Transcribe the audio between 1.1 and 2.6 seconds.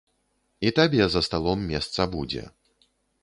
за сталом месца будзе.